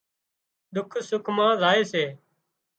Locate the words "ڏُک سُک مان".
0.73-1.51